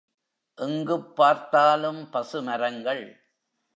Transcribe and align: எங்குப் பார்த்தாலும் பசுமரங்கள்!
எங்குப் 0.57 1.15
பார்த்தாலும் 1.15 2.09
பசுமரங்கள்! 2.09 3.03